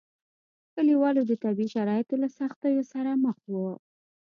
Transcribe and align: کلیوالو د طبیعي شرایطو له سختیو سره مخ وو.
کلیوالو 0.75 1.21
د 1.29 1.31
طبیعي 1.43 1.69
شرایطو 1.75 2.15
له 2.23 2.29
سختیو 2.39 2.81
سره 2.93 3.11
مخ 3.25 3.37
وو. 3.51 3.69